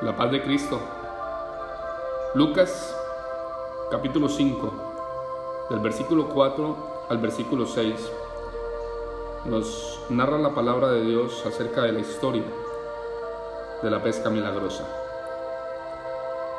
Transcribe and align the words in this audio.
La 0.00 0.14
paz 0.14 0.30
de 0.30 0.40
Cristo. 0.40 0.78
Lucas 2.34 2.96
capítulo 3.90 4.28
5, 4.28 4.72
del 5.70 5.80
versículo 5.80 6.28
4 6.28 6.76
al 7.08 7.18
versículo 7.18 7.66
6, 7.66 8.12
nos 9.46 10.00
narra 10.08 10.38
la 10.38 10.54
palabra 10.54 10.90
de 10.90 11.00
Dios 11.00 11.44
acerca 11.44 11.82
de 11.82 11.90
la 11.90 11.98
historia 11.98 12.44
de 13.82 13.90
la 13.90 14.00
pesca 14.00 14.30
milagrosa. 14.30 14.84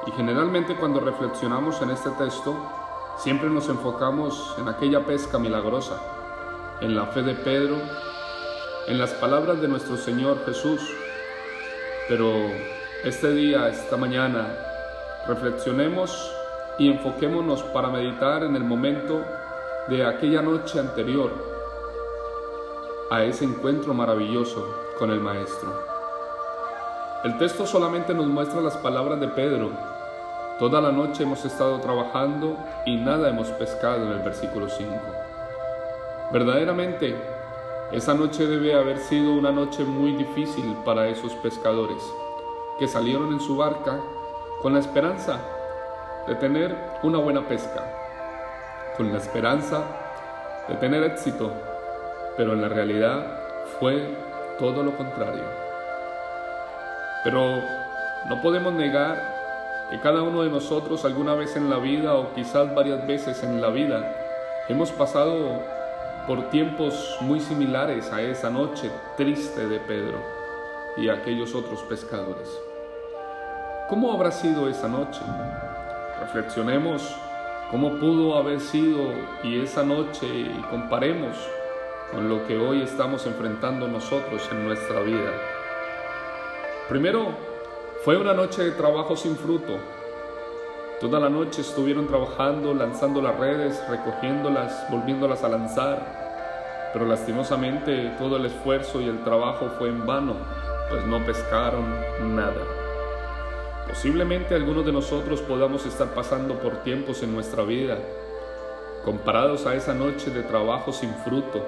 Y 0.06 0.12
generalmente 0.12 0.76
cuando 0.76 1.00
reflexionamos 1.00 1.82
en 1.82 1.92
este 1.92 2.10
texto, 2.12 2.58
siempre 3.20 3.50
nos 3.50 3.70
enfocamos 3.70 4.54
en 4.58 4.68
aquella 4.68 5.06
pesca 5.06 5.40
milagrosa, 5.40 5.98
en 6.82 6.94
la 6.94 7.06
fe 7.06 7.22
de 7.22 7.36
Pedro, 7.36 7.78
en 8.88 8.98
las 8.98 9.12
palabras 9.12 9.62
de 9.62 9.70
nuestro 9.70 9.96
Señor 9.96 10.44
Jesús. 10.46 10.82
Pero 12.10 12.50
este 13.04 13.32
día, 13.32 13.70
esta 13.70 13.96
mañana, 13.96 14.46
reflexionemos 15.26 16.36
y 16.78 16.90
enfoquémonos 16.90 17.64
para 17.64 17.88
meditar 17.88 18.44
en 18.44 18.58
el 18.58 18.64
momento 18.66 19.24
de 19.88 20.06
aquella 20.06 20.42
noche 20.42 20.80
anterior 20.80 21.32
a 23.10 23.24
ese 23.24 23.46
encuentro 23.46 23.94
maravilloso 23.94 24.68
con 24.98 25.12
el 25.12 25.22
Maestro. 25.22 25.74
El 27.24 27.38
texto 27.38 27.66
solamente 27.66 28.14
nos 28.14 28.28
muestra 28.28 28.60
las 28.60 28.76
palabras 28.76 29.20
de 29.22 29.30
Pedro. 29.30 29.72
Toda 30.60 30.82
la 30.82 30.92
noche 30.92 31.24
hemos 31.24 31.46
estado 31.46 31.80
trabajando 31.80 32.58
y 32.86 32.98
nada 32.98 33.30
hemos 33.30 33.48
pescado 33.52 34.06
en 34.08 34.12
el 34.12 34.20
versículo 34.20 34.68
5. 34.68 34.94
Verdaderamente, 36.34 37.16
esa 37.94 38.14
noche 38.14 38.46
debe 38.46 38.74
haber 38.74 38.98
sido 39.00 39.32
una 39.32 39.52
noche 39.52 39.86
muy 39.86 40.12
difícil 40.12 40.76
para 40.84 41.08
esos 41.08 41.34
pescadores 41.36 42.04
que 42.80 42.88
salieron 42.88 43.34
en 43.34 43.42
su 43.42 43.58
barca 43.58 44.00
con 44.62 44.74
la 44.74 44.80
esperanza 44.80 45.38
de 46.28 46.36
tener 46.36 46.76
una 47.04 47.18
buena 47.18 47.48
pesca, 47.48 47.84
con 48.96 49.12
la 49.12 49.18
esperanza 49.18 49.84
de 50.68 50.76
tener 50.76 51.04
éxito, 51.04 51.52
pero 52.38 52.54
en 52.54 52.62
la 52.62 52.70
realidad 52.70 53.26
fue 53.80 54.16
todo 54.58 54.82
lo 54.84 54.96
contrario. 54.96 55.44
Pero 57.24 57.62
no 58.30 58.42
podemos 58.42 58.74
negar 58.74 59.40
que 59.90 60.00
cada 60.00 60.22
uno 60.22 60.44
de 60.44 60.50
nosotros 60.50 61.04
alguna 61.04 61.34
vez 61.34 61.56
en 61.56 61.70
la 61.70 61.78
vida 61.78 62.14
o 62.14 62.34
quizás 62.34 62.74
varias 62.74 63.06
veces 63.06 63.44
en 63.44 63.60
la 63.60 63.70
vida 63.70 64.16
hemos 64.70 64.92
pasado 64.92 65.60
por 66.28 66.50
tiempos 66.50 67.18
muy 67.22 67.40
similares 67.40 68.14
a 68.14 68.22
esa 68.22 68.50
noche 68.50 68.92
triste 69.18 69.68
de 69.68 69.80
Pedro 69.80 70.20
y 70.96 71.10
aquellos 71.10 71.56
otros 71.56 71.82
pescadores. 71.84 72.69
¿Cómo 73.90 74.14
habrá 74.14 74.30
sido 74.32 74.70
esa 74.70 74.88
noche? 74.88 75.20
Reflexionemos 76.22 77.16
cómo 77.72 77.98
pudo 77.98 78.38
haber 78.38 78.60
sido 78.60 79.14
y 79.44 79.60
esa 79.60 79.82
noche 79.82 80.28
y 80.28 80.62
comparemos 80.70 81.36
con 82.12 82.30
lo 82.30 82.46
que 82.46 82.56
hoy 82.56 82.84
estamos 82.84 83.26
enfrentando 83.26 83.88
nosotros 83.88 84.48
en 84.52 84.68
nuestra 84.68 85.00
vida. 85.02 85.32
Primero, 86.88 87.30
fue 88.06 88.16
una 88.18 88.36
noche 88.36 88.64
de 88.64 88.72
trabajo 88.74 89.16
sin 89.16 89.36
fruto. 89.36 89.80
Toda 91.02 91.20
la 91.20 91.30
noche 91.30 91.62
estuvieron 91.62 92.06
trabajando, 92.06 92.76
lanzando 92.76 93.24
las 93.24 93.40
redes, 93.40 93.82
recogiéndolas, 93.90 94.86
volviéndolas 94.92 95.44
a 95.44 95.50
lanzar. 95.50 96.92
Pero 96.94 97.08
lastimosamente 97.08 98.14
todo 98.20 98.38
el 98.38 98.46
esfuerzo 98.46 99.02
y 99.02 99.06
el 99.06 99.24
trabajo 99.24 99.68
fue 99.80 99.90
en 99.90 100.06
vano, 100.06 100.36
pues 100.92 101.04
no 101.06 101.26
pescaron 101.26 101.86
nada. 102.36 102.79
Posiblemente 103.90 104.54
algunos 104.54 104.86
de 104.86 104.92
nosotros 104.92 105.42
podamos 105.42 105.84
estar 105.88 106.14
pasando 106.14 106.60
por 106.60 106.84
tiempos 106.84 107.24
en 107.24 107.34
nuestra 107.34 107.64
vida 107.64 107.98
comparados 109.04 109.66
a 109.66 109.74
esa 109.74 109.96
noche 109.96 110.30
de 110.30 110.44
trabajo 110.44 110.94
sin 110.94 111.12
fruto, 111.16 111.66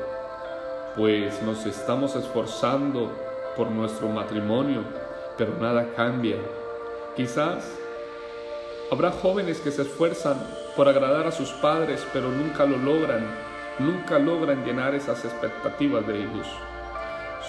pues 0.95 1.41
nos 1.41 1.65
estamos 1.65 2.15
esforzando 2.15 3.11
por 3.57 3.71
nuestro 3.71 4.07
matrimonio, 4.07 4.83
pero 5.35 5.55
nada 5.59 5.87
cambia. 5.95 6.35
Quizás 7.15 7.67
habrá 8.91 9.11
jóvenes 9.11 9.59
que 9.59 9.71
se 9.71 9.81
esfuerzan 9.81 10.37
por 10.75 10.87
agradar 10.87 11.25
a 11.25 11.31
sus 11.31 11.49
padres, 11.53 12.05
pero 12.13 12.29
nunca 12.29 12.65
lo 12.65 12.77
logran, 12.77 13.25
nunca 13.79 14.19
logran 14.19 14.63
llenar 14.63 14.93
esas 14.93 15.25
expectativas 15.25 16.05
de 16.05 16.19
ellos. 16.19 16.47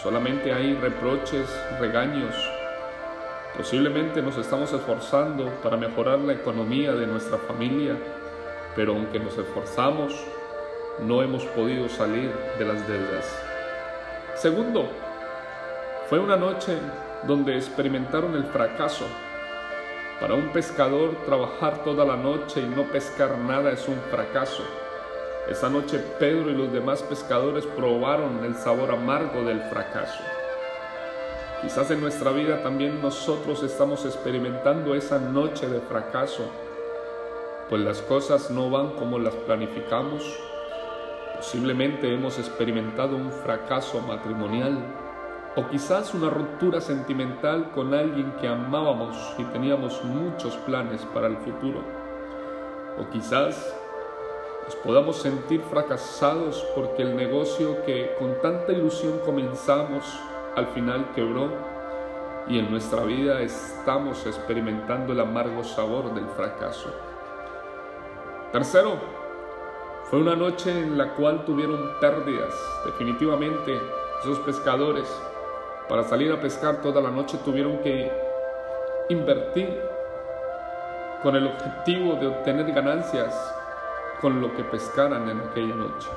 Solamente 0.03 0.51
hay 0.51 0.75
reproches, 0.75 1.47
regaños, 1.79 2.35
Posiblemente 3.57 4.23
nos 4.23 4.39
estamos 4.39 4.73
esforzando 4.73 5.47
para 5.63 5.77
mejorar 5.77 6.19
la 6.21 6.33
economía 6.33 6.93
de 6.93 7.07
nuestra 7.07 7.37
familia, 7.37 7.97
pero 8.75 8.93
aunque 8.93 9.19
nos 9.19 9.37
esforzamos, 9.37 10.15
no 11.01 11.23
hemos 11.23 11.45
podido 11.45 11.87
salir 11.91 12.33
de 12.59 12.65
las 12.65 12.89
deudas. 12.89 13.31
Segundo, 14.37 14.89
fue 16.09 16.19
una 16.19 16.37
noche 16.37 16.79
donde 17.25 17.57
experimentaron 17.57 18.35
el 18.35 18.45
fracaso. 18.45 19.05
Para 20.19 20.35
un 20.35 20.49
pescador 20.49 21.15
trabajar 21.27 21.85
toda 21.85 22.07
la 22.07 22.17
noche 22.17 22.63
y 22.63 22.67
no 22.67 22.85
pescar 22.85 23.37
nada 23.37 23.71
es 23.73 23.87
un 23.87 24.01
fracaso. 24.11 24.63
Esa 25.49 25.69
noche 25.69 25.99
Pedro 26.19 26.51
y 26.51 26.55
los 26.55 26.73
demás 26.73 27.03
pescadores 27.03 27.67
probaron 27.67 28.45
el 28.45 28.55
sabor 28.55 28.93
amargo 28.93 29.43
del 29.45 29.61
fracaso. 29.61 30.23
Quizás 31.63 31.93
en 31.93 32.01
nuestra 32.01 32.33
vida 32.33 32.61
también 32.65 33.01
nosotros 33.01 33.63
estamos 33.63 34.05
experimentando 34.05 34.97
esa 34.97 35.21
noche 35.21 35.69
de 35.69 35.81
fracaso, 35.81 36.43
pues 37.69 37.81
las 37.83 38.03
cosas 38.03 38.51
no 38.51 38.69
van 38.69 38.91
como 38.97 39.21
las 39.21 39.35
planificamos. 39.35 40.25
Posiblemente 41.37 42.13
hemos 42.13 42.41
experimentado 42.41 43.17
un 43.17 43.31
fracaso 43.31 44.01
matrimonial 44.01 44.77
o 45.55 45.69
quizás 45.69 46.13
una 46.15 46.31
ruptura 46.31 46.81
sentimental 46.81 47.71
con 47.71 47.95
alguien 47.95 48.33
que 48.41 48.49
amábamos 48.49 49.17
y 49.39 49.45
teníamos 49.45 50.03
muchos 50.03 50.57
planes 50.57 51.03
para 51.15 51.29
el 51.29 51.37
futuro. 51.37 51.81
O 52.99 53.09
quizás 53.11 53.73
nos 54.65 54.75
podamos 54.77 55.23
sentir 55.23 55.61
fracasados 55.71 56.67
porque 56.75 57.03
el 57.03 57.15
negocio 57.15 57.85
que 57.85 58.17
con 58.19 58.41
tanta 58.43 58.73
ilusión 58.73 59.21
comenzamos 59.25 60.05
al 60.57 60.67
final 60.69 61.11
quebró 61.15 61.51
y 62.49 62.59
en 62.59 62.71
nuestra 62.71 63.03
vida 63.05 63.41
estamos 63.41 64.27
experimentando 64.27 65.13
el 65.13 65.21
amargo 65.21 65.65
sabor 65.65 66.13
del 66.15 66.27
fracaso. 66.29 66.91
Tercero, 68.53 68.97
fue 70.05 70.19
una 70.19 70.37
noche 70.37 70.71
en 70.71 70.99
la 70.99 71.15
cual 71.15 71.45
tuvieron 71.47 71.93
pérdidas. 72.01 72.55
Definitivamente, 72.85 73.81
esos 74.21 74.39
pescadores, 74.41 75.09
para 75.89 76.03
salir 76.03 76.33
a 76.33 76.41
pescar 76.41 76.83
toda 76.83 77.01
la 77.01 77.11
noche, 77.11 77.39
tuvieron 77.45 77.79
que 77.79 78.13
invertir 79.09 79.81
con 81.23 81.37
el 81.37 81.47
objetivo 81.47 82.15
de 82.17 82.27
obtener 82.27 82.73
ganancias 82.73 83.35
con 84.21 84.41
lo 84.41 84.55
que 84.55 84.65
pescaran 84.65 85.29
en 85.31 85.41
aquella 85.41 85.75
noche. 85.75 86.09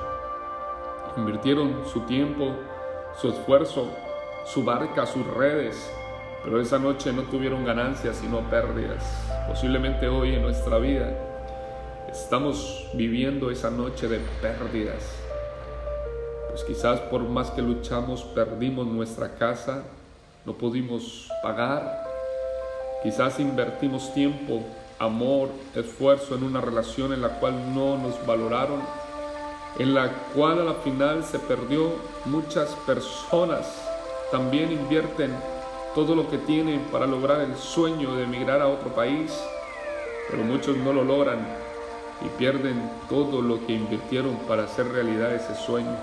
Invirtieron 1.16 1.86
su 1.86 2.00
tiempo, 2.00 2.50
su 3.16 3.30
esfuerzo, 3.30 3.88
su 4.46 4.62
barca, 4.62 5.06
sus 5.06 5.26
redes, 5.26 5.90
pero 6.44 6.60
esa 6.60 6.78
noche 6.78 7.12
no 7.12 7.22
tuvieron 7.22 7.64
ganancias 7.64 8.16
sino 8.16 8.40
pérdidas. 8.48 9.04
Posiblemente 9.48 10.06
hoy 10.06 10.34
en 10.34 10.42
nuestra 10.42 10.78
vida 10.78 11.10
estamos 12.08 12.88
viviendo 12.94 13.50
esa 13.50 13.70
noche 13.70 14.06
de 14.06 14.20
pérdidas. 14.40 15.02
Pues 16.50 16.62
quizás 16.62 17.00
por 17.00 17.22
más 17.22 17.50
que 17.50 17.60
luchamos 17.60 18.22
perdimos 18.22 18.86
nuestra 18.86 19.34
casa, 19.34 19.82
no 20.44 20.52
pudimos 20.52 21.28
pagar, 21.42 22.04
quizás 23.02 23.40
invertimos 23.40 24.14
tiempo, 24.14 24.62
amor, 25.00 25.48
esfuerzo 25.74 26.36
en 26.36 26.44
una 26.44 26.60
relación 26.60 27.12
en 27.12 27.20
la 27.20 27.40
cual 27.40 27.74
no 27.74 27.98
nos 27.98 28.24
valoraron, 28.24 28.80
en 29.80 29.92
la 29.92 30.08
cual 30.34 30.60
a 30.60 30.64
la 30.64 30.74
final 30.74 31.24
se 31.24 31.40
perdió 31.40 31.90
muchas 32.24 32.70
personas 32.86 33.85
también 34.36 34.70
invierten 34.70 35.34
todo 35.94 36.14
lo 36.14 36.28
que 36.28 36.36
tienen 36.36 36.80
para 36.92 37.06
lograr 37.06 37.40
el 37.40 37.56
sueño 37.56 38.16
de 38.16 38.24
emigrar 38.24 38.60
a 38.60 38.68
otro 38.68 38.90
país, 38.90 39.32
pero 40.30 40.42
muchos 40.42 40.76
no 40.76 40.92
lo 40.92 41.04
logran 41.04 41.38
y 42.20 42.28
pierden 42.36 42.90
todo 43.08 43.40
lo 43.40 43.66
que 43.66 43.72
invirtieron 43.72 44.36
para 44.46 44.64
hacer 44.64 44.88
realidad 44.92 45.34
ese 45.34 45.54
sueño. 45.54 45.96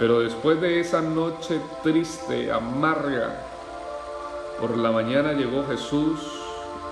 Pero 0.00 0.18
después 0.18 0.60
de 0.60 0.80
esa 0.80 1.02
noche 1.02 1.60
triste, 1.84 2.50
amarga, 2.50 3.40
por 4.60 4.76
la 4.76 4.90
mañana 4.90 5.34
llegó 5.34 5.64
Jesús 5.68 6.18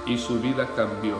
y 0.06 0.18
su 0.18 0.38
vida 0.38 0.68
cambió. 0.76 1.16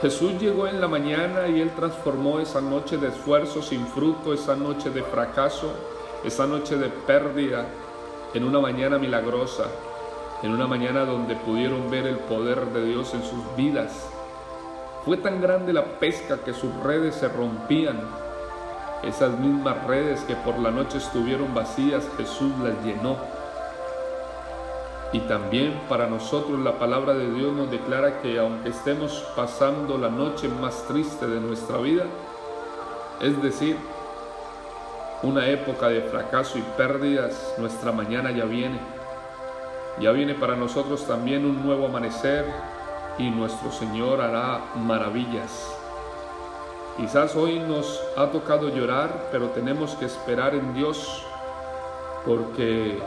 Jesús 0.00 0.34
llegó 0.38 0.68
en 0.68 0.80
la 0.80 0.86
mañana 0.86 1.48
y 1.48 1.60
Él 1.60 1.72
transformó 1.74 2.38
esa 2.38 2.60
noche 2.60 2.96
de 2.96 3.08
esfuerzo 3.08 3.60
sin 3.60 3.84
fruto, 3.88 4.32
esa 4.32 4.54
noche 4.54 4.90
de 4.90 5.02
fracaso, 5.02 5.95
esa 6.26 6.44
noche 6.44 6.76
de 6.76 6.88
pérdida, 6.88 7.66
en 8.34 8.42
una 8.42 8.58
mañana 8.58 8.98
milagrosa, 8.98 9.66
en 10.42 10.50
una 10.50 10.66
mañana 10.66 11.04
donde 11.04 11.36
pudieron 11.36 11.88
ver 11.88 12.04
el 12.04 12.16
poder 12.16 12.66
de 12.72 12.84
Dios 12.84 13.14
en 13.14 13.22
sus 13.22 13.56
vidas. 13.56 14.10
Fue 15.04 15.16
tan 15.18 15.40
grande 15.40 15.72
la 15.72 15.84
pesca 15.84 16.38
que 16.44 16.52
sus 16.52 16.74
redes 16.82 17.14
se 17.14 17.28
rompían. 17.28 18.00
Esas 19.04 19.38
mismas 19.38 19.86
redes 19.86 20.20
que 20.22 20.34
por 20.34 20.58
la 20.58 20.72
noche 20.72 20.98
estuvieron 20.98 21.54
vacías, 21.54 22.08
Jesús 22.16 22.50
las 22.58 22.84
llenó. 22.84 23.16
Y 25.12 25.20
también 25.20 25.80
para 25.88 26.08
nosotros 26.08 26.58
la 26.58 26.72
palabra 26.72 27.14
de 27.14 27.30
Dios 27.32 27.54
nos 27.54 27.70
declara 27.70 28.20
que 28.20 28.40
aunque 28.40 28.70
estemos 28.70 29.24
pasando 29.36 29.96
la 29.96 30.08
noche 30.08 30.48
más 30.48 30.82
triste 30.88 31.28
de 31.28 31.40
nuestra 31.40 31.78
vida, 31.78 32.04
es 33.20 33.40
decir, 33.40 33.76
una 35.26 35.48
época 35.48 35.88
de 35.88 36.02
fracaso 36.02 36.56
y 36.56 36.62
pérdidas, 36.76 37.54
nuestra 37.58 37.90
mañana 37.90 38.30
ya 38.30 38.44
viene. 38.44 38.78
Ya 39.98 40.12
viene 40.12 40.34
para 40.34 40.54
nosotros 40.54 41.04
también 41.06 41.44
un 41.44 41.64
nuevo 41.64 41.86
amanecer 41.86 42.44
y 43.18 43.28
nuestro 43.30 43.72
Señor 43.72 44.20
hará 44.20 44.60
maravillas. 44.76 45.74
Quizás 46.96 47.34
hoy 47.34 47.58
nos 47.58 48.00
ha 48.16 48.26
tocado 48.30 48.68
llorar, 48.68 49.28
pero 49.32 49.48
tenemos 49.50 49.94
que 49.96 50.04
esperar 50.04 50.54
en 50.54 50.74
Dios 50.74 51.26
porque 52.24 52.98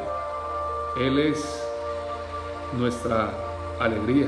Él 0.99 1.19
es 1.19 1.63
nuestra 2.77 3.31
alegría. 3.79 4.27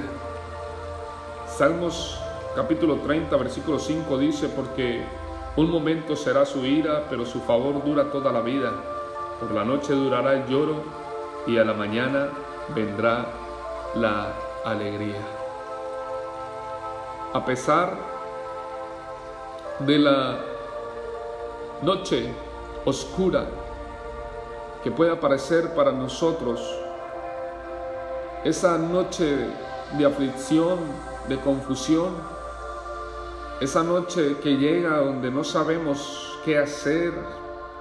Salmos 1.45 2.17
capítulo 2.55 2.95
30, 2.97 3.35
versículo 3.35 3.79
5 3.79 4.17
dice, 4.17 4.47
porque 4.47 5.03
un 5.57 5.69
momento 5.69 6.15
será 6.15 6.45
su 6.45 6.65
ira, 6.65 7.07
pero 7.09 7.25
su 7.25 7.41
favor 7.41 7.83
dura 7.83 8.09
toda 8.09 8.31
la 8.31 8.41
vida. 8.41 8.71
Por 9.39 9.51
la 9.51 9.65
noche 9.65 9.93
durará 9.93 10.33
el 10.33 10.47
lloro 10.47 10.83
y 11.45 11.57
a 11.57 11.65
la 11.65 11.73
mañana 11.73 12.29
vendrá 12.73 13.25
la 13.95 14.33
alegría. 14.63 15.21
A 17.33 17.43
pesar 17.43 17.97
de 19.79 19.97
la 19.97 20.37
noche 21.81 22.33
oscura 22.85 23.45
que 24.83 24.91
puede 24.91 25.11
aparecer 25.11 25.73
para 25.75 25.91
nosotros, 25.91 26.61
esa 28.43 28.77
noche 28.77 29.47
de 29.97 30.05
aflicción, 30.05 30.79
de 31.27 31.37
confusión, 31.39 32.40
esa 33.61 33.83
noche 33.83 34.37
que 34.41 34.57
llega 34.57 34.97
donde 34.97 35.29
no 35.29 35.43
sabemos 35.43 36.39
qué 36.43 36.57
hacer, 36.57 37.13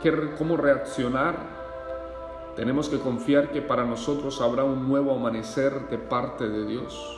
qué, 0.02 0.12
cómo 0.36 0.58
reaccionar, 0.58 1.34
tenemos 2.54 2.90
que 2.90 2.98
confiar 2.98 3.50
que 3.50 3.62
para 3.62 3.86
nosotros 3.86 4.42
habrá 4.42 4.62
un 4.62 4.86
nuevo 4.86 5.16
amanecer 5.16 5.88
de 5.88 5.96
parte 5.96 6.46
de 6.50 6.66
Dios. 6.66 7.16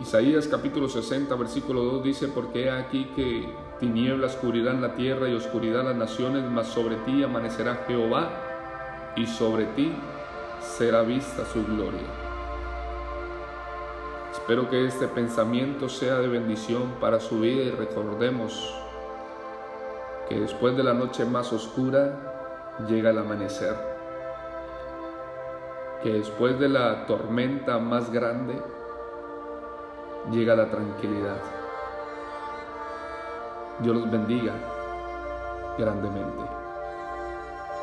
Isaías 0.00 0.46
capítulo 0.46 0.88
60, 0.88 1.34
versículo 1.34 1.82
2 1.82 2.04
dice, 2.04 2.28
porque 2.28 2.66
he 2.66 2.70
aquí 2.70 3.10
que 3.16 3.52
tinieblas 3.80 4.36
cubrirán 4.36 4.80
la 4.80 4.94
tierra 4.94 5.28
y 5.28 5.34
oscuridad 5.34 5.82
las 5.84 5.96
naciones, 5.96 6.44
mas 6.48 6.68
sobre 6.68 6.94
ti 6.98 7.24
amanecerá 7.24 7.84
Jehová 7.88 8.30
y 9.16 9.26
sobre 9.26 9.64
ti 9.66 9.92
será 10.60 11.02
vista 11.02 11.44
su 11.52 11.64
gloria. 11.64 12.33
Espero 14.44 14.68
que 14.68 14.84
este 14.84 15.08
pensamiento 15.08 15.88
sea 15.88 16.16
de 16.16 16.28
bendición 16.28 16.96
para 17.00 17.18
su 17.18 17.40
vida 17.40 17.62
y 17.62 17.70
recordemos 17.70 18.74
que 20.28 20.38
después 20.38 20.76
de 20.76 20.84
la 20.84 20.92
noche 20.92 21.24
más 21.24 21.50
oscura 21.50 22.76
llega 22.86 23.08
el 23.08 23.16
amanecer, 23.16 23.74
que 26.02 26.12
después 26.12 26.60
de 26.60 26.68
la 26.68 27.06
tormenta 27.06 27.78
más 27.78 28.12
grande 28.12 28.60
llega 30.30 30.54
la 30.54 30.70
tranquilidad. 30.70 31.40
Dios 33.80 33.96
los 33.96 34.10
bendiga 34.10 34.52
grandemente. 35.78 36.63